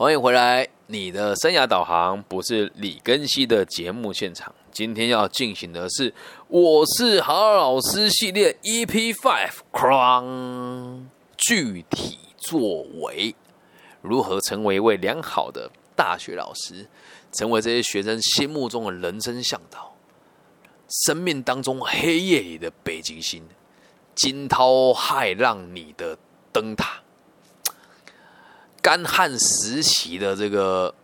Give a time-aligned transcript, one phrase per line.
[0.00, 4.50] 欢迎回来，你的生涯导航不是李根熙的节目现场。
[4.72, 6.10] 今天要进行的是
[6.48, 11.02] “我是好老师”系列 EP Five Crown，
[11.36, 13.34] 具体作为
[14.00, 16.88] 如何成为一位良好的大学老师，
[17.30, 19.94] 成为这些学生心目中的人生向导，
[21.04, 23.46] 生命当中黑夜里的北极星，
[24.14, 26.16] 惊涛骇浪里的
[26.50, 27.02] 灯塔。
[28.82, 30.94] 干旱时期的这个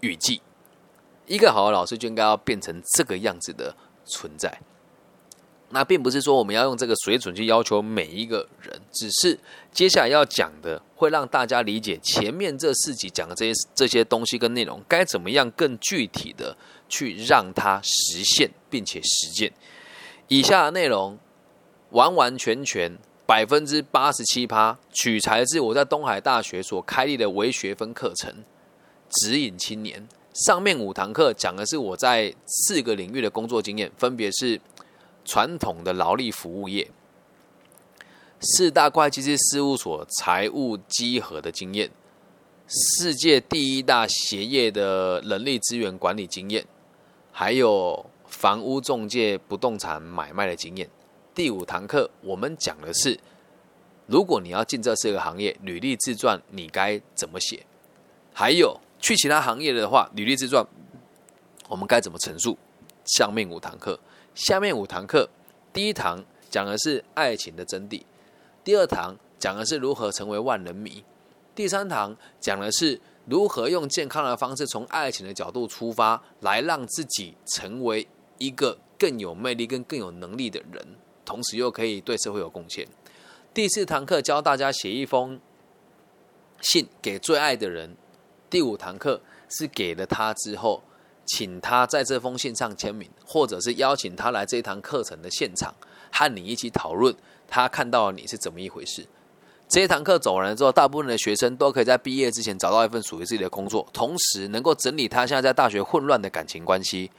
[0.00, 0.40] 雨季，
[1.26, 3.74] 一个好的老师就应该要变成这个样子的
[4.04, 4.60] 存在。
[5.70, 9.36] 那并不是说我们要用这个水准去要求每一个人，只是
[9.72, 16.56] 接下来要讲的会让大家理解前面这四集讲的这些这些东西跟内容，该怎么样更具体的
[16.88, 19.52] 去让它实现并且实践。
[20.28, 21.18] 以下的内容
[21.90, 22.96] 完完全全。
[23.26, 28.44] 百分之八十七趴取材自我在东海大学所开立的微学分课程，
[29.08, 30.06] 指引青年。
[30.34, 34.60] 上面五堂课讲的是我在四个领域的工作经验，分别是
[35.24, 36.90] 传统的劳力服务业、
[38.40, 41.88] 四大会计师事务所财务稽核的经验、
[42.66, 46.66] 世界第一大鞋业的人力资源管理经验，
[47.30, 50.90] 还有房屋中介、不动产买卖的经验。
[51.34, 53.18] 第五堂课，我们讲的是，
[54.06, 57.66] 如果你要进这四个行业，履历自传你该怎么写？
[58.32, 60.64] 还有去其他行业的话，履历自传
[61.68, 62.56] 我们该怎么陈述？
[63.04, 63.98] 下面五堂课，
[64.32, 65.28] 下面五堂课，
[65.72, 68.02] 第一堂讲的是爱情的真谛，
[68.62, 71.02] 第二堂讲的是如何成为万人迷，
[71.52, 78.06] 第三堂讲的是如何用健康的方式，从爱情的角度出发，来让自己成为
[78.38, 80.86] 一个更有魅力跟更有能力的人。
[81.24, 82.86] 同时又可以对社会有贡献。
[83.52, 85.40] 第四堂课教大家写一封
[86.60, 87.96] 信给最爱的人。
[88.50, 90.82] 第五堂课是给了他之后，
[91.24, 95.74] 请他在这封信上签名，或者是邀请他来这一堂课程的现场，
[96.12, 97.14] 和你一起讨论
[97.48, 99.06] 他看到你是怎么一回事。
[99.68, 107.10] 这一堂课走完了之后，大部分的学生都可以在毕业之前找到一份属于自己的工作，同时能够整理他现在在大学混乱的感情关系。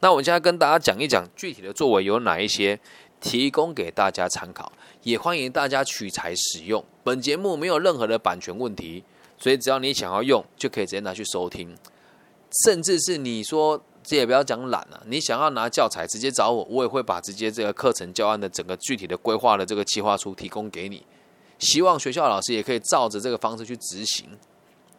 [0.00, 2.78] 那我现在跟大家讲一讲具体的作为有哪一些。
[3.20, 4.72] 提供给大家参考，
[5.02, 6.82] 也欢迎大家取材使用。
[7.04, 9.04] 本节目没有任何的版权问题，
[9.38, 11.76] 所以只要你想要用，就可以直接拿去收听。
[12.64, 21.04] 甚至是你说，这也不要讲懒了，你想要拿教材，直接找我，我也会把直接这个课程教案的整个具体的规划的这个计划书提供给你。
[21.58, 24.30] 希望学校老师也可以照着这个方式去执行，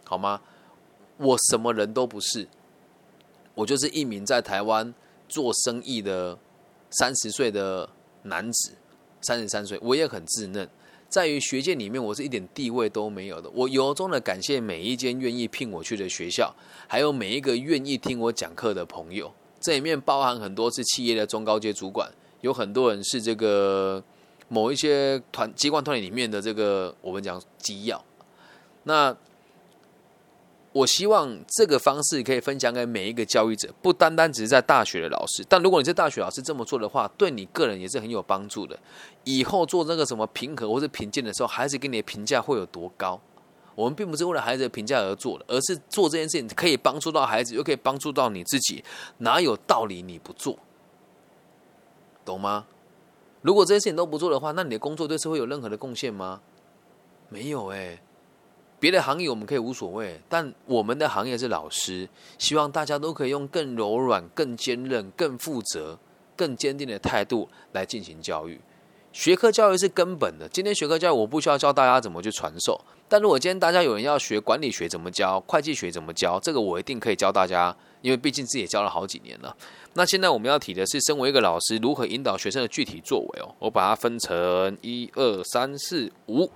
[0.06, 0.40] 好吗？
[1.18, 2.48] 我什么人都不是，
[3.56, 4.94] 我就是一名在台湾
[5.28, 6.38] 做生意的
[6.92, 7.90] 三十岁的。
[8.24, 8.72] 男子
[9.22, 10.68] 三十三岁，我也很稚嫩，
[11.10, 13.50] 在于学界里面，我是一点地位都没有的。
[13.52, 16.54] 我由衷的感谢每一间愿意聘我去的学校，
[16.88, 19.32] 还有每一个愿意听我讲课的朋友。
[19.60, 22.12] 这里面包含很多是企业的中高阶主管，
[22.42, 24.04] 有很多人是这个
[24.48, 28.04] 某一些团机关团体里面的这个我们讲机要。
[28.84, 29.16] 那
[30.74, 35.46] 我希望这个方式可以分享给每一个教育者，不单单只是在大学的老师。
[35.50, 38.80] 但如果你是大学老师这么做的话，对你个人也是很有帮助的。
[39.26, 43.20] 以后做那个什么评核或者评鉴的时候，孩子给你的评价会有多高？
[43.76, 48.84] 我们并不是为了孩子的评价而做的，而是做这件事情可以帮助到孩子，又可以帮助到你自己。
[49.18, 50.58] 哪有道理你不做？
[52.24, 52.66] 懂吗？
[53.42, 56.42] 如果这些事情都不做的话，那你的工作对社会有任何的贡献吗？
[57.28, 58.02] 没有哎。
[58.82, 62.10] 别的行业我们可以无所谓，但我们的行业是老师，
[62.40, 66.00] 希望大家都可以用更柔软、更坚韧、更负责、
[66.36, 68.60] 更坚定的态度来进行教育。
[69.14, 79.56] 学科教育是根本的，今天学科教育我不需要教大家怎么去传授，但如果今天大家有人要学管理学怎么教、会计学怎么教，这个我一定可以教大家，因为毕竟自己也教了好几年了。
[79.94, 86.50] 那现在我们要提的是，身为一个老师，如何引导学生的具体作为哦，我把它分成一二三四五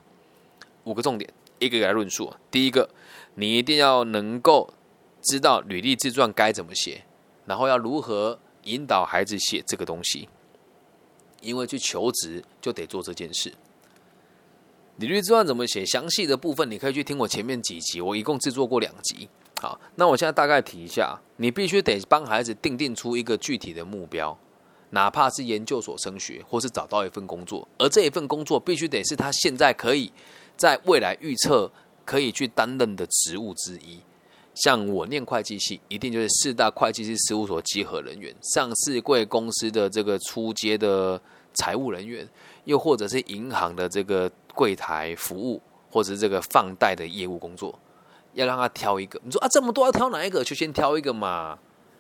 [0.86, 1.30] 五个重点。
[1.60, 2.34] 一个一个来论述。
[2.50, 2.90] 第一个，
[3.36, 4.74] 你一定要能够
[5.22, 7.04] 知道履历自传该怎么写，
[7.46, 10.30] 然后要如何引导孩子写这个东西。
[11.42, 13.54] 因为去求职就得做这件事。
[14.98, 15.86] 履历自传怎么写？
[15.86, 19.30] 详细的部分你可以去听我前面几集，我一共制作过两集。
[19.62, 24.36] 好，那我现在大概提一下，你必须得帮孩子定定出一个具体的目标，
[24.90, 30.12] 哪怕是研究所升学，或是找到一份工作，而这一份工作必须得是他现在可以。
[30.58, 31.72] 在未来预测
[32.04, 34.00] 可以去担任的职务之一，
[34.54, 41.20] 像我念会计系，一定就是四大会计师事务所集合人员，上市贵公司的这个出街的
[41.54, 42.28] 财务人员，
[42.64, 47.78] 又或者是银行的这个柜台服务，或者是这个放贷的业务工作。
[48.34, 49.20] 要让他挑一个。
[49.24, 50.44] 你说啊，这么多要挑哪一个？
[50.44, 51.58] 就先挑一个嘛。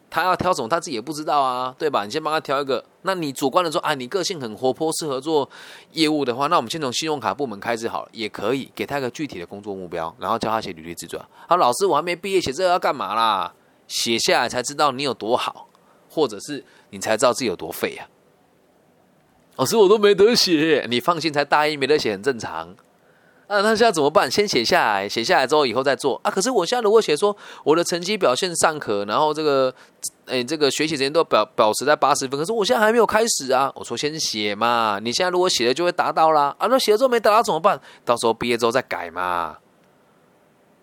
[0.09, 2.05] 他要挑什么，他自己也不知道啊，对吧？
[2.05, 2.83] 你先帮他挑一个。
[3.01, 5.49] 那你主观的说，啊，你个性很活泼，适合做
[5.91, 11.23] 业务的话，那我们先从信用卡部门开始好了，也可以给他一个具体的工作目标，然后教他写履历自传。
[11.47, 13.53] 好，老师，我还没毕业，写这个要干嘛啦？
[13.87, 15.67] 写下来才知道你有多好，
[16.09, 18.07] 或者是你才知道自己有多废啊。
[19.57, 22.75] 老师，我都没得写，你放心，才大一没得写很正常。
[23.47, 24.29] 啊，那现在怎么办？
[24.29, 26.31] 先写下来，写下来之后以后再做啊。
[26.31, 29.71] 可是我现在如果写说我的成绩表现尚可，然后这个，
[30.25, 33.71] 哎，这个学习时间都表保持在八十分，可是我现在还没有开始啊。
[33.75, 36.55] 我说先写嘛，你现在如果写了就会达到啦。
[36.57, 37.79] 啊，那写了之后没达到怎么办？
[38.03, 39.57] 到时候毕业之后再改嘛。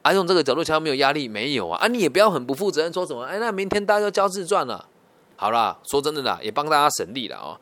[0.03, 1.81] 啊，用这个角度讲没有压力，没有啊。
[1.82, 4.87] 啊，你也不要很不负责任说什么，哎，那明天大家就交自传了。
[5.35, 7.59] 好啦，说真的啦，也帮大家省力了哦。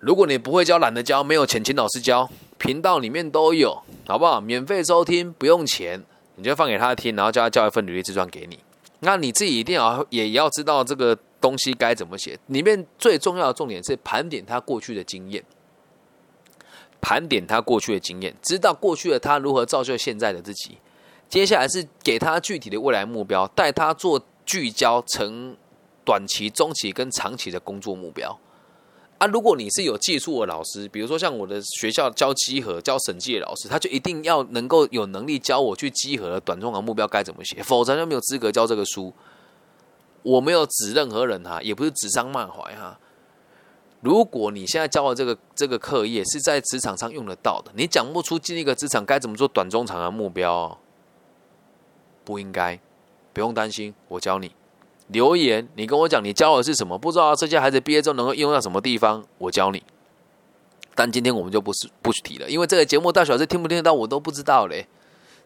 [0.00, 2.28] 如果你不会教，懒得教，没有钱请老师教，
[2.62, 4.40] 频道里面都有，好不好？
[4.40, 6.00] 免费收听，不用钱，
[6.36, 8.56] 你就放给他听，然后叫他交一份履历自传给你。
[9.00, 12.38] 那你自己一定要也要知道这个东西该怎么写。
[12.46, 15.42] 里面最重要的重点是盘点他过去的经验，
[17.00, 20.78] 盘点他过去的经验，知道过去的他如何造就现在的自己。
[21.28, 25.56] 接下来是给他具体的未来目标，带他做聚焦成
[26.04, 28.38] 短期、中期跟长期的工作目标。
[29.22, 39.14] 啊，如果你是有技术的老师，比如说像我的学校教稽核、教审计的老师，他就一定要能够有能力教我去稽核短中长目标该怎么写，否则就没有资格教这个书。
[40.24, 42.98] 我没有指任何人哈，也不是指桑骂槐哈。
[44.00, 50.76] 如果你现在教的这个这个课业是在职场上用得到的，你讲不出进一个职场该怎么做短中长的目标，
[52.24, 52.80] 不应该，
[53.32, 54.50] 不用担心，我教你。
[55.12, 56.98] 留言，你跟我讲你教的是什么？
[56.98, 59.24] 不知道这些孩子毕业之后能够应用到什么地方？
[59.38, 59.82] 我教你。
[60.94, 64.86] 但今天我们就不是不提了，因为这个节目大小是听不听得到我都不知道嘞。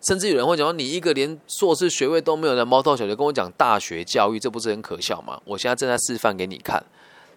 [0.03, 5.41] 甚至有人会讲你一个连硕士学位都没有的猫头小学跟我讲大学教育，这不是很可笑吗？
[5.45, 6.85] 我现在正在示范给你看，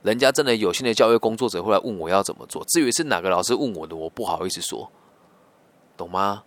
[0.03, 2.63] 人家真的有心的教育工作者会来问我要怎么做。
[2.65, 4.91] 至于是哪个老师问我的，我不好意思说，
[5.95, 6.43] 懂吗？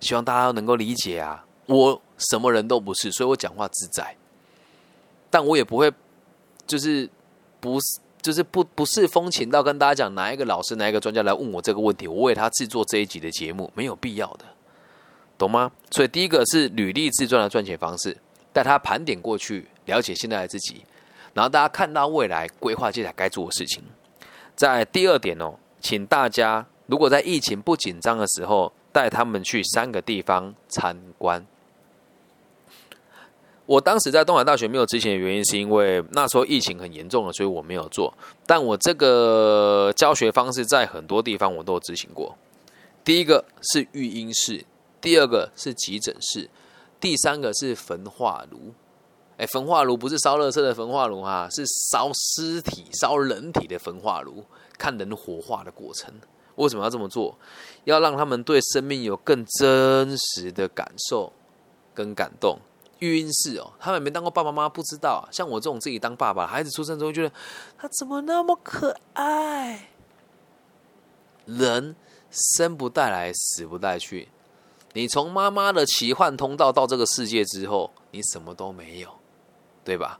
[0.00, 4.16] 希望大家能够理解啊，我什么人都不是，所以我讲话自在。
[5.34, 5.92] 但我也不会，
[6.64, 7.10] 就是
[7.58, 14.44] 不是就是不不是风情到跟大家讲哪一个老师哪一个专家来问我这个问题，我为他制作这一集的节目没有必要的，
[15.36, 15.72] 懂吗？
[15.90, 18.16] 所以第一个是履历自传的赚钱方式，
[18.52, 20.84] 带他盘点过去，了解现在的自己，
[21.32, 23.82] 然后大家看到未来，规划接下来该做的事情。
[24.54, 31.44] 在第二点哦，请大家如果在疫情不紧张的时候，带他们去三个地方参观。
[33.66, 38.12] 我当时在东海大学没有执行的原因，是因为那时候疫情很严重了，所以我没有做。
[38.46, 42.36] 但我这个教学方式在很多地方我都执行过。
[43.02, 44.64] 第一个是育婴室，
[45.00, 46.50] 第二个是急诊室，
[47.00, 48.74] 第三个是焚化炉。
[49.36, 54.44] 哎，焚化炉不是烧热色的焚化炉哈，是烧尸体、烧人体的焚化炉，
[54.78, 56.12] 看人火化的过程。
[56.56, 57.36] 为什么要这么做？
[57.84, 61.32] 要让他们对生命有更真实的感受
[61.92, 62.58] 跟感动。
[63.04, 65.28] 育婴室哦，他们没当过爸爸妈妈，不知道啊。
[65.30, 67.32] 像我这种自己当爸爸，孩子出生之后觉得
[67.76, 69.88] 他怎么那么可爱？
[71.44, 71.94] 人
[72.30, 74.28] 生不带来，死不带去。
[74.94, 79.10] 你从妈妈的奇幻通道到这个世界之后，你什么都没有，
[79.84, 80.18] 对吧？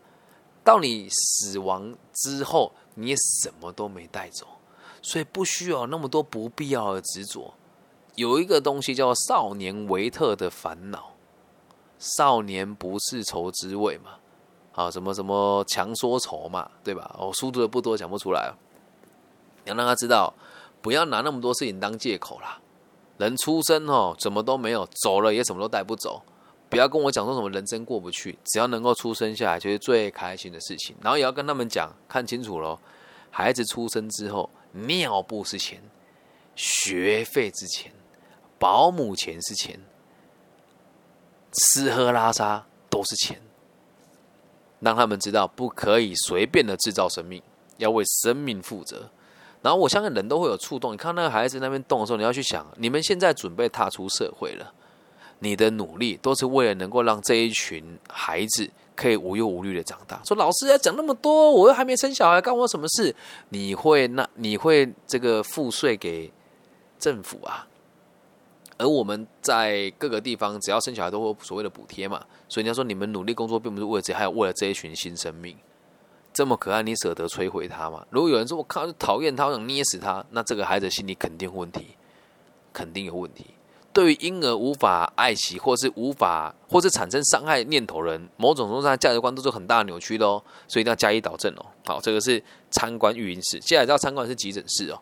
[0.62, 4.46] 到你死亡之后，你也什么都没带走，
[5.00, 7.54] 所以不需要那么多不必要的执着。
[8.16, 11.13] 有一个东西叫少年维特的烦恼。
[11.98, 14.10] 少年不是愁滋味嘛？
[14.72, 17.14] 啊，什么什么强说愁嘛，对吧？
[17.18, 18.52] 哦，书读的不多，讲不出来。
[19.64, 20.34] 你要让他知道，
[20.82, 22.60] 不要拿那么多事情当借口啦。
[23.18, 26.20] 人出生哦，什么都没有，走了也什么都带不走。
[26.68, 30.96] 不要跟我讲说什么人生过不去，只要能够出生下来，就是最开心的事情。
[31.00, 32.76] 然后也要跟他们讲，看清楚喽，
[33.30, 35.80] 孩子出生之后，尿布是钱，
[36.56, 37.92] 学费是钱，
[38.58, 39.78] 保姆钱是钱。
[41.54, 43.40] 吃喝拉撒都是钱，
[44.80, 47.42] 让他们知道不可以随便的制造生命，
[47.78, 49.08] 要为生命负责。
[49.62, 54.74] 然后我相信人都会有触动，你看那个孩子那边动的时候，你要去想，你们现在准备踏出社会了，
[55.38, 60.20] 你的努力都是为了能够让这一群孩子可以无忧无虑的长大。
[60.24, 63.14] 说老师要讲那么多，我又还没生小孩，干我什么事？
[63.48, 66.30] 你会那你会这个付税给
[66.98, 67.66] 政府啊？
[68.76, 75.56] 而我们在各个地方，只要生小孩都会所谓的补贴嘛，所以人家说你们努力工作，并不是为了这，还有为了这一群新生命，
[76.32, 78.04] 这么可爱，你舍得摧毁他吗？
[78.10, 81.96] 如果有人说我靠，讨厌他，我想捏死他，那这个孩子心里肯定有问题，
[82.72, 83.46] 肯定有问题。
[83.92, 91.64] 对于婴儿无法爱惜，或是无法，或是产生伤害念头人，某种程度上价值观都是很大扭曲的哦，所以一定要加以导正哦。
[91.86, 94.98] 好，这个是参观育婴室，接下来要参观的是急诊室哦，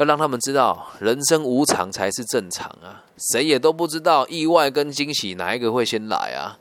[0.00, 6.58] 要让他们知道人生无常才是正常啊，谁也都不知道意外跟惊喜哪一个会先来啊。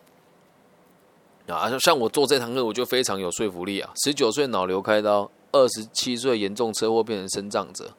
[1.47, 3.89] 啊，像我做这堂课，我就非常有说服力啊！
[4.03, 7.91] 十九岁脑瘤开刀，二十七岁严重车祸变成生障者，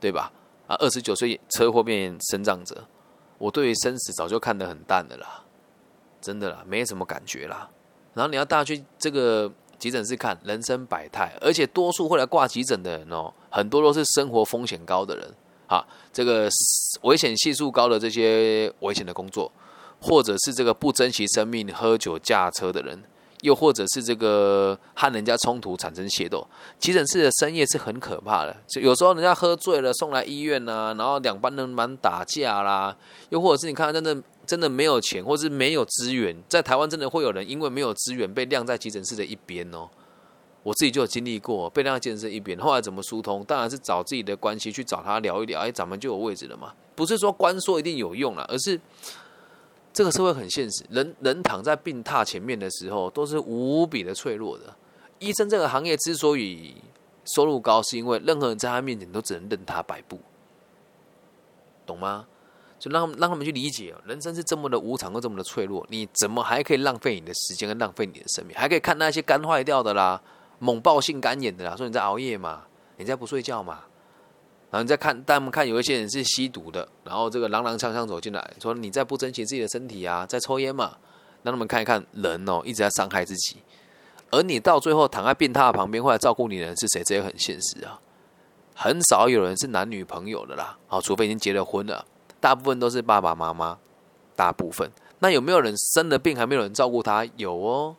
[0.00, 0.32] 对吧？
[0.66, 2.84] 啊，二十九岁车祸变成生障者，
[3.38, 5.44] 我对于生死早就看得很淡的啦，
[6.20, 7.68] 真的啦，没什么感觉啦。
[8.14, 15.28] 然后你要大家去这个急诊室看，人生百态，而且多数会来挂急诊的人哦，很多都是生活风险高的人
[15.66, 16.48] 啊，这个
[17.02, 19.50] 危险系数高的这些危险的工作。
[20.04, 23.00] 或者是这个不珍惜生命、喝酒驾车的人，
[23.42, 26.44] 又或者是这个和人家冲突产生械斗，
[26.80, 28.56] 急诊室的深夜是很可怕的。
[28.80, 32.96] 有时候人家喝醉了送来医院呐，然后两班人蛮打架啦，
[33.28, 39.88] 又或者是你看真的真的没有钱，或是没有资源，在台湾真的会有人因为没有资源被晾在急诊室的一边哦。
[40.62, 43.44] 我自己就有经历过被晾在急诊室一边，后来怎么疏通？
[43.44, 46.72] 当然是找自己的关系去找他聊一聊，哎，咱们就有位置了嘛。
[46.94, 48.80] 不是说官说一定有用了，而是。
[49.94, 54.74] 这个社会很现实，人人躺在病榻前面的时候，都是无比的脆弱的。
[55.18, 56.74] 医生这个行业之所以
[57.26, 60.18] 收入高，是因为任何人在他面前都只能任他摆布，
[61.84, 62.26] 懂吗？
[62.82, 70.20] 就让让他们去理解，人生是这么的无常，又这么的脆弱，你怎么还可以浪费你的时间，跟浪费你的生命，还可以看那些肝坏掉的啦，
[70.58, 72.64] 猛爆性肝炎的啦，说你在熬夜嘛，
[72.96, 73.84] 你在不睡觉嘛？
[74.72, 80.96] 然后你再看，他们看有一些人是吸毒的，然后这个踉踉跄跄走进来，说你在不珍惜自己的身体啊，在抽烟嘛，
[81.44, 83.58] 让他们看一看人哦，一直在伤害自己。
[84.32, 87.04] 而你到最后躺在病榻旁边，或者照顾你的人是谁？
[87.04, 88.00] 这也很现实啊。
[88.74, 92.04] 很少有人是男女朋友的啦，好，除非已经结了婚了，
[92.42, 93.78] 大部分都是爸爸妈妈。
[94.34, 97.22] 大部分，那有没有人生了病还没有人照顾他？
[97.36, 97.94] 有哦，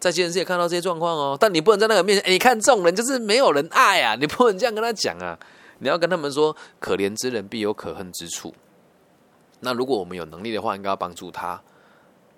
[0.00, 1.36] 在健身室也看到这些状况哦。
[1.38, 5.38] 但你不能在那个面前，你看这种人就是没有人爱啊，你不能这样跟他讲啊。
[5.80, 8.54] 你要跟他们说，可怜之人必有可恨之处。
[9.60, 11.60] 那如果我们有能力的话，应该要帮助他；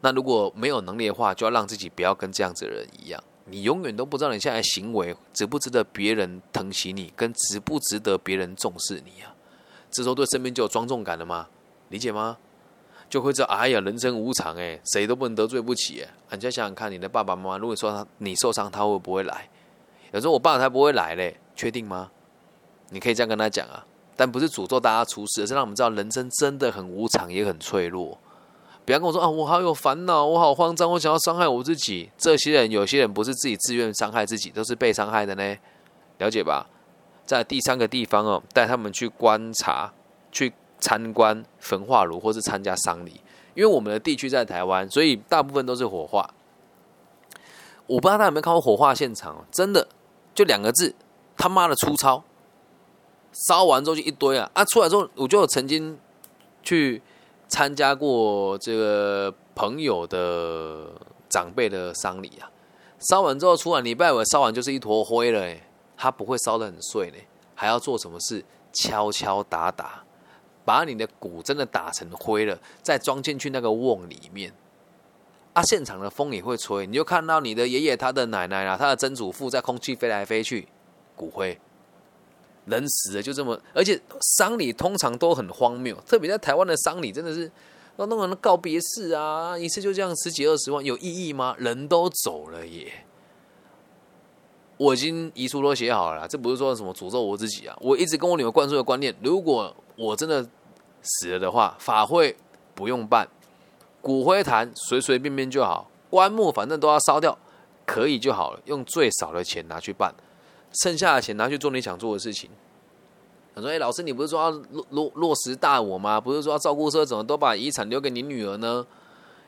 [0.01, 3.23] 那如果没有能力的话，就要让自己不要跟这样子的人一样。
[3.45, 9.33] 你永远都不知道你现在行为值不值得别人疼惜你，跟值不值得别人重视你啊？
[9.91, 11.49] 这时候对生命就有庄重感了吗？
[11.89, 12.37] 理解吗？
[13.09, 16.03] 就会知道，哎呀，人生无常，哎，谁都不能得罪不起。
[16.03, 19.49] 哎，你再想想看，你的爸爸妈妈，如果说他你受伤，他会不会来？
[20.13, 22.11] 有时候我爸他不会来嘞，确定吗？
[22.91, 28.19] 你可以这样跟他讲啊，但不是诅咒大家出事，而是让我们知道人生真的很无常，也很脆弱。
[28.85, 32.11] 不要跟我说啊，我好有烦恼，我好慌张，我想要伤害我自己。
[32.17, 35.57] 这些人，有些人不是自己自愿伤害自己，都是被伤害的呢。
[36.19, 36.67] 了解吧？
[37.29, 39.93] 在第三个地方哦，带他们去观察、
[40.33, 43.21] 去参观焚化炉，或是参加丧礼。
[43.55, 46.33] 因为我们的地区在台湾，所以大部分都是火化。
[47.87, 49.87] 我不知道大家有没有看过火化现场，真的
[50.35, 50.95] 就两个字：
[51.37, 52.25] 他妈的粗糙。
[53.47, 54.65] 烧完之后就一堆啊啊！
[54.65, 55.99] 出来之后，我就曾经
[56.63, 57.03] 去
[57.47, 60.91] 参加过这个朋友的
[61.29, 62.51] 长辈的丧礼啊。
[63.11, 65.68] 烧完之后出来，礼拜五烧完就是一坨灰了哎，
[65.99, 67.17] 他不会烧的很碎呢，
[67.55, 68.43] 还要做什么事？
[68.73, 70.05] 敲敲打打，
[70.65, 74.53] 把你的骨真的打成灰了，再装进去那个瓮里面。
[75.55, 80.69] 啊，现场的风也会吹，你就看到你的爷爷、他的奶奶啊、他的曾祖父在空气飞来飞去，
[81.17, 81.59] 骨灰。
[82.67, 83.99] 人死了就这么，而且
[84.37, 87.51] 丧礼通常都很荒谬，特别在台湾的丧礼真的是
[87.97, 91.57] 要弄成告别式啊，一次就这样十几二十万，有意义吗？
[91.59, 93.07] 人都走了耶，
[94.79, 100.49] 我已经遗书都写好了，这不是说什么诅咒我自己啊，我一直跟我女儿灌输的观念，如果我真的
[101.03, 102.37] 死了的话，法会
[102.75, 103.29] 不用办，
[104.01, 107.37] 骨灰坛随随便便就好，棺木反正都要烧掉，
[107.85, 110.15] 可以就好了，用最少的钱拿去办。
[110.83, 112.51] 剩下的钱拿去做你想做的事情。
[113.55, 116.21] 他说：“哎，老师，你不是说要落落落实大我吗？
[116.21, 118.87] 不是说要照顾社怎么都把遗产留给你女儿呢？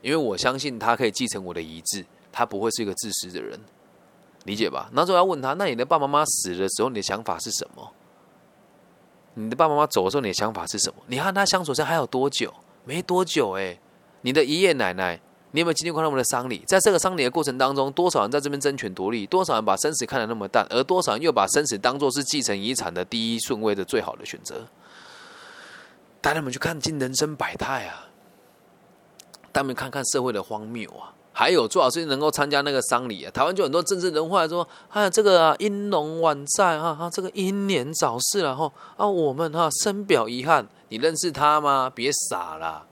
[0.02, 3.60] 因为我相信她可以继承我的遗志，她不会是一个自私的人，
[4.44, 4.88] 理解吧？
[4.92, 7.92] 那时候要问他，那你的爸爸妈妈死的时候，你的想法是什么？
[9.34, 11.02] 你的爸爸妈妈走的时候，你的想法是什么？
[11.06, 12.52] 你和他相处下还有多久？
[12.84, 13.78] 没多久哎，
[14.22, 15.20] 你的爷爷奶奶。”
[15.52, 16.62] 你有没有经历过他们的丧礼？
[16.68, 19.26] 在这个丧礼的过程当中，多少人在这边争权夺利？
[19.26, 20.64] 多少人把生死看得那么淡？
[20.70, 24.64] 而多少人又把生死当做是继承遗产的第一顺位的最好的选择？
[26.20, 28.06] 带他们去看尽人生百态啊！
[29.50, 31.12] 带他们看看社会的荒谬啊！
[31.32, 33.30] 还有最好是能够参加那个丧礼啊！
[33.30, 41.90] 台湾就很多政治人物来说：“哎，这个啊，英龙晚在啊，啊，这个英年早逝了哈啊，我们哈深表遗憾。”你认识他吗？
[41.94, 42.84] 别傻了，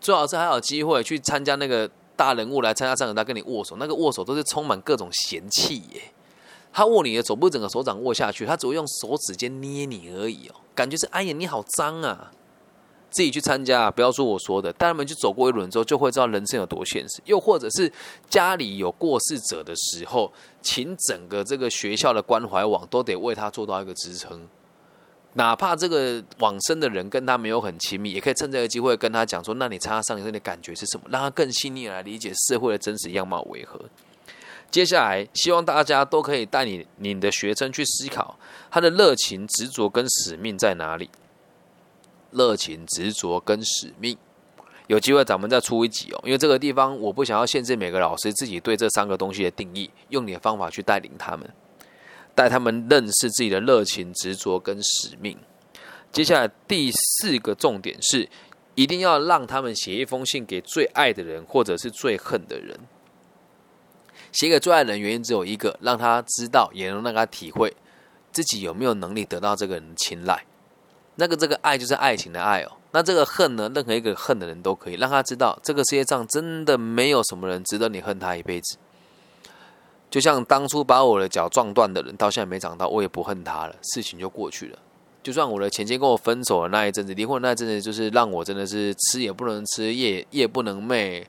[0.00, 6.02] 最好是还有机会去参加那个大人物来参加上人，他跟你握手，那个握手都是充满各种嫌弃耶。
[6.72, 12.32] 他握你的手，不整个手掌握下去，他只会用手指尖捏你而已哦，感觉是哎呀你好脏啊！
[13.14, 17.22] 自己去参加，不要说我说的，带他们去走过一轮之后，就会知道人生有多现实。
[17.24, 17.90] 又或者是
[18.28, 24.48] 家里有过世者的时候，请整个这个学校的关怀网都得为他做到一个支撑，
[25.34, 31.04] 哪怕这个往生的人跟他没有很亲密，也可以趁这个机会跟他讲说：，那你参加上一生的感觉是什么？
[31.08, 33.80] 让他更细腻来理解社会的真实样貌为何。
[34.70, 38.36] 接下来，希望大家都可以带你你的学生去思考，
[38.72, 41.08] 他的热情、执着跟使命在哪里。
[42.34, 44.18] 热情、执着跟使命，
[44.88, 46.20] 有机会咱们再出一集哦。
[46.24, 51.48] 因为这个地方，我不想要限制每个老师自己对这三个东西的定义，用你的方法去带领他们，
[52.34, 55.38] 带他们认识自己的热情、执着跟使命。
[56.12, 58.28] 接下来第四个重点是，
[58.74, 62.78] 一定要让他们写一封信给最爱的人，或者是最恨的人。
[64.32, 67.74] 写给最爱的人，原因只有一个，让他知道，也能让他体会
[68.32, 70.44] 自己有没有能力得到这个人的青睐。
[71.16, 72.72] 那个这个爱就是爱情的爱哦。
[72.92, 78.76] 那这个恨呢，任何一个恨的人都可以让他知道，这个世界上真的没有什么人值得你恨他一辈子。
[80.10, 84.78] 就像当初把我的脚撞断的人，到现在没长到，我也不恨他了，事情就过去了。
[85.22, 91.24] 就算我的前妻跟我分手的那一阵子，离婚那一阵子，就是让我真的是吃也不能吃，夜夜不能寐。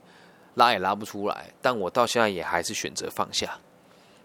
[0.54, 3.58] 拉也拉不出来，但我到现在也还是选择放下。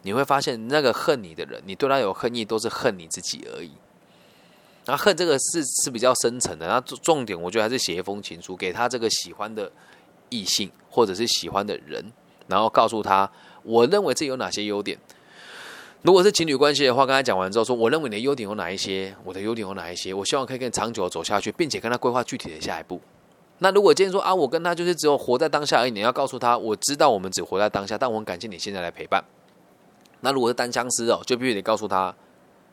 [0.04, 3.72] 你会发现，那个恨你的人，你对他有恨意，都是恨你自己而已。
[4.92, 6.68] 那恨这个是是比较深层的。
[6.68, 9.72] 那重重点，我觉得还是写一封情书给他这个喜欢的
[10.28, 12.12] 异性，或者是喜欢的人，
[12.48, 13.32] 然后告诉他，
[13.64, 14.98] 我认为这有哪些优点。
[16.02, 23.00] 如果是情侣关系的话，刚才讲完之后，说我认为你的优点有哪一些，我的优点有哪一些，我希望可以更长久的走下去，并且跟他规划具体的下一步。
[23.60, 29.24] 那如果今天说啊，我跟他就是只有活在当下而已，你要告诉他，我知道我们只活在当下，但我很感谢你现在来陪伴。
[30.20, 32.14] 那如果是单相思哦，就必须得告诉他，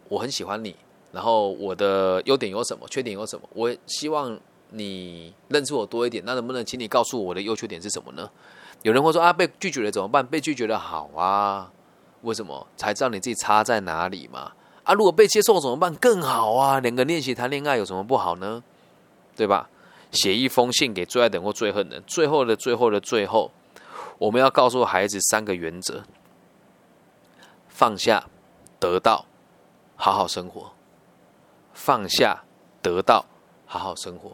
[0.08, 0.74] 我很喜欢你，
[1.12, 4.38] 然后我的优点有什么，缺点有什么，我希望
[4.70, 6.22] 你认识我多一点。
[6.26, 8.30] 那能不能请你告诉我的优缺点是什么呢？
[8.82, 10.24] 有人会说啊，被拒绝了怎么办？
[10.26, 11.70] 被拒绝了好啊，
[12.22, 12.66] 为什么？
[12.76, 14.52] 才知道你自己差在哪里嘛。
[14.84, 15.94] 啊，如果被接受怎么办？
[15.96, 18.62] 更好啊，两个练习谈恋爱有什么不好呢？
[19.36, 19.68] 对吧？
[20.10, 23.50] 写一封信给最爱的人或最恨的人，最后的最后的最后，
[24.18, 26.02] 我们要告诉孩子三个原则：
[27.68, 28.24] 放下、
[28.80, 29.26] 得到、
[29.96, 30.72] 好好生活。
[31.78, 32.42] 放下、
[32.82, 33.24] 得到、
[33.64, 34.32] 好好生活。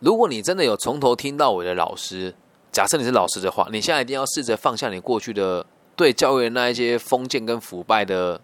[0.00, 2.34] 如果你真的有从头听到尾的老师，
[2.70, 5.64] 假设你是老师的话，你现在一定要试着放下你过去的
[5.96, 8.40] 对教育的那一些封建跟腐败的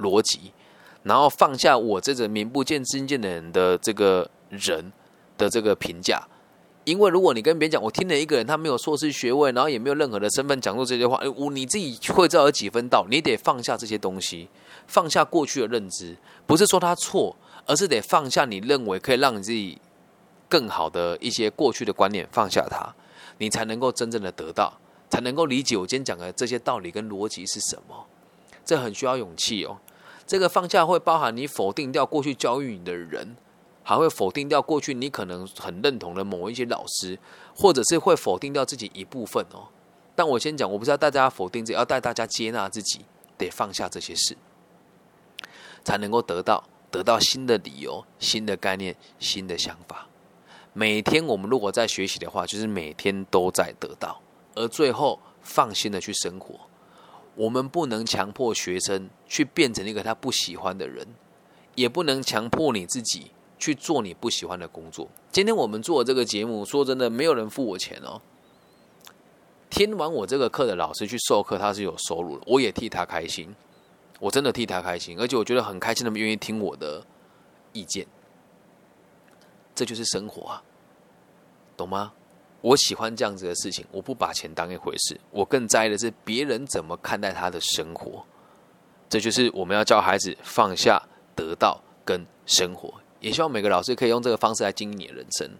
[0.00, 0.52] 逻辑，
[1.04, 4.92] 然后放下我这种名不见经见的人的这个人。
[5.38, 6.20] 的这个评价，
[6.88, 14.48] 因为如果你跟别人讲，我听了一个人，他没有硕士学位，然后也没有任何的身份，讲出这些话，我你自己会知道有几分道，你得放下这些东西，
[14.86, 19.78] 放下过去的认知，不是说他错，而是得放下你认为可以让你自己
[20.48, 22.94] 更好的一些过去的观念，放下它，
[23.36, 24.72] 你才能够真正的得到，
[25.10, 28.06] 才能够理解我今天讲的这些道理跟逻辑是什么。
[28.64, 29.76] 这很需要勇气哦。
[30.26, 33.36] 这个放下会包含你否定掉过去教育你的人。
[33.88, 37.18] 还会否定掉过去你可能很认同的某一些老师，
[37.56, 39.68] 或者是会否定掉自己一部分哦。
[40.14, 43.06] 但我先讲，我不是要带大家否定，只要带大家接纳自己，
[43.38, 44.36] 得放下这些事，
[45.82, 50.06] 才能够得到得到新的理由、新的概念、新的想法。
[50.74, 54.20] 每天我们如果在学习的话，就是每天都在得到，
[54.54, 56.60] 而最后放心的去生活。
[57.36, 61.06] 我们不能强迫学生去变成一个他不喜欢的人，
[61.74, 63.30] 也不能强迫你自己。
[63.58, 65.08] 去做你不喜欢的工作。
[65.30, 68.20] 今天我们做这个节目，说真的，没有人付我钱哦。
[69.70, 73.54] 听完我这个课的老师去授课，他是有收入的，我也替他开心，
[74.18, 77.04] 我真的替他开心，而且我觉得很开心，他们愿意听我的
[77.72, 78.06] 意见。
[79.74, 80.62] 这就是生活啊，
[81.76, 82.12] 懂吗？
[82.60, 88.24] 我喜欢这样子的事情，我不把钱当一回事，我更在意的是别人怎么看待他的生活。
[89.08, 91.00] 这就是我们要教孩子放下、
[91.36, 92.92] 得到跟生活。
[93.20, 95.50] 也希望每个老师可以用这个方式来经营你的人生。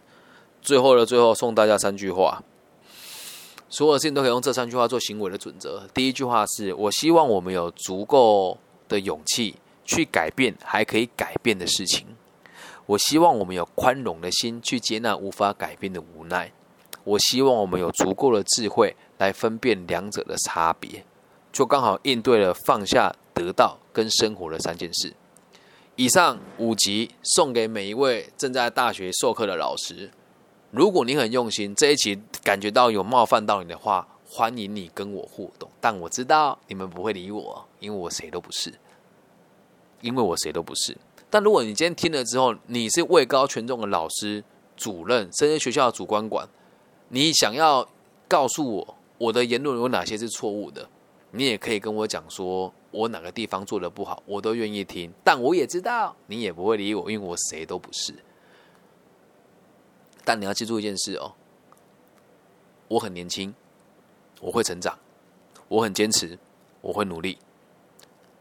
[0.61, 2.43] 最后的最后，送大家三句话：
[3.69, 5.87] 所有事情都可以用这三句话做行为的准则。
[5.93, 12.05] 第一句话是我希望我们有足够的勇气去改变还可以改变的事情；
[12.85, 16.51] 我希望我们有宽容的心去接纳无法改变的无奈；
[17.03, 21.05] 我希望我们有足够的智慧来分辨两者的差别，
[21.53, 25.13] 就刚好应对了放下、得到跟生活的三件事。
[25.99, 30.09] 以上五集送给每一位正在大学授课的老师。
[30.71, 35.69] 如果你很用心，这一集感觉到有冒犯到你的话，欢迎你跟我互动。
[35.81, 38.73] 但我知道你们不会理我，因为我谁都不是，
[39.99, 40.95] 因为我谁都不是。
[41.29, 44.41] 但如果你今天听了之后，你是位高权重的老师、
[44.77, 46.47] 主任，甚至学校的主管管，
[47.09, 47.85] 你想要
[48.29, 50.87] 告诉我我的言论有哪些是错误的，
[51.31, 52.73] 你也可以跟我讲说。
[52.91, 58.11] 我哪个地方做的不好，我都愿意听，但我也知道你也不会理我，因为我谁都不是。
[60.25, 61.31] 但你要记住一件事哦，
[62.87, 63.53] 我很年轻，
[64.41, 64.97] 我会成长，
[65.67, 66.39] 我很坚持，
[66.81, 67.37] 我会努力。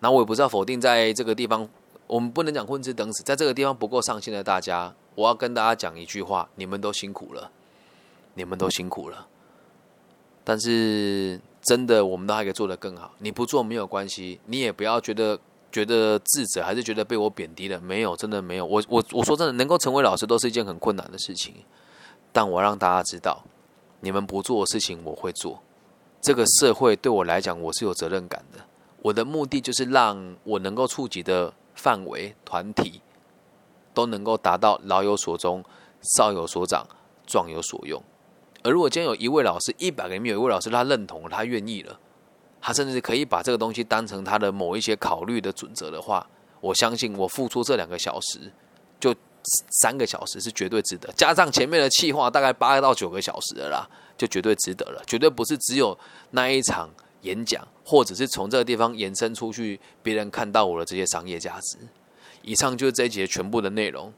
[0.00, 1.68] 那我也不知道否定在这个地方，
[2.06, 7.52] 我们不能讲混吃等死，在这个地方不够上心的大家，我要跟大家讲一句话：你们都辛苦了，
[8.32, 9.28] 你们都辛苦了。
[10.42, 11.38] 但是。
[11.68, 13.12] 真的，我们都还可以做得更好。
[13.18, 15.38] 你不做没有关系，你也不要觉得
[15.70, 17.78] 觉得自责，还是觉得被我贬低了。
[17.78, 18.64] 没有，真的没有。
[18.64, 21.54] 我我我说真的，能够成为老师都是一件很困难的事情。
[22.32, 23.44] 但我让大家知道，
[24.00, 25.62] 你们不做的事情我会做。
[26.22, 28.60] 这个社会对我来讲，我是有责任感的。
[29.02, 33.02] 我的目的就是让我能够触及的范围、团体
[33.92, 35.62] 都能够达到老有所终、
[36.16, 36.86] 少有所长、
[37.26, 38.02] 壮有所用。
[38.68, 41.98] 而如果今天有一位老师，一百个里面有一位老师，他认同，他愿意了，
[42.60, 46.28] 他甚至可以把这个东西当成他的某一些考虑的准则的话，
[46.60, 48.52] 我相信我付出这两个小时，
[49.00, 49.14] 就
[49.80, 55.98] 三个小时是绝对值得，加上前面的气话，大概八到九个小时的啦，就绝对值得了，绝对不是只有
[56.32, 56.90] 那一场
[57.22, 61.78] 演讲，或者是从这个地方延伸出去，别人看到我的这些商业价值。
[62.42, 64.12] 以上就是这一节全部的内容。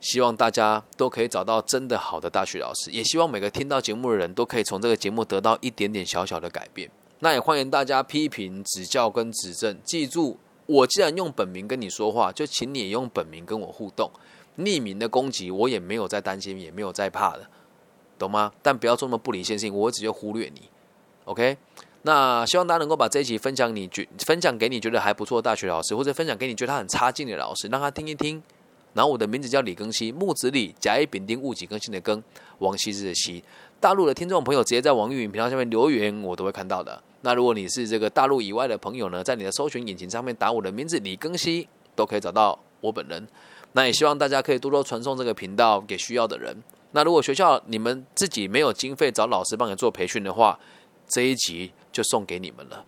[0.00, 6.90] 希望大家都可以找到真的好的大学老师，也希望每个听到节目的人都可以从这个节目得到一点点小小的改变。
[7.20, 9.78] 那也欢迎大家批评、指教跟指正。
[9.82, 14.10] 记住，我既然用本名跟你说话，就请你也用本名跟我互动。
[14.58, 17.46] 匿名的攻击，我也没有在担心，也没有在怕的，
[18.18, 18.52] 懂吗？
[18.62, 20.68] 但不要这么不理性，我直接忽略你。
[21.24, 21.56] OK？
[22.02, 28.42] 那希望大家能够把这一集分享你觉分享给你觉得还不错的大学老师，或者分享给你觉得他很差劲的老师，让他听一听。
[28.96, 32.22] 然后我的名字叫李庚希，木子李，甲乙丙丁戊己庚辛的庚，
[32.60, 33.44] 王羲之的羲。
[33.78, 37.02] 大陆的听众朋友直接在网易云频道下面留言，我都会看到的。
[37.20, 43.28] 那如果你是这个大陆以外的朋友呢，在你的搜寻引擎上面打我的名字李庚希，都可以找到我本人。
[43.72, 46.56] 那也希望大家可以多多传送这个频道给需要的人。
[46.92, 50.58] 那如果学校你们自己没有经费找老师帮你做培训的话，
[51.06, 52.82] 这一集就送给你们了。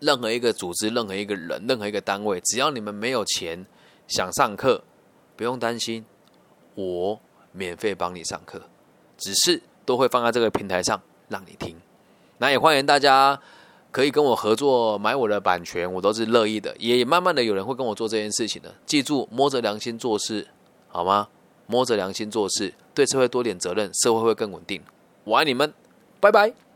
[0.00, 3.64] 任何一个组织、任何一个人、任何一个单位，只要你们没有钱
[4.06, 4.84] 想上课。
[5.38, 6.04] 不用担心，
[6.74, 7.20] 我
[7.52, 8.60] 免费帮你上课，
[9.16, 11.76] 只是都会放在这个平台上让你听。
[12.38, 13.40] 那也欢迎大家
[13.92, 16.74] 可以跟我合作买我的版权，我都是乐意的。
[16.76, 18.74] 也慢慢的有人会跟我做这件事情的。
[18.84, 20.48] 记住，摸着良心做事，
[20.88, 21.28] 好吗？
[21.68, 24.82] 摸着良心做事，对社会多点责任，社会会更稳定。
[25.22, 25.72] 我爱你们，
[26.18, 26.67] 拜拜。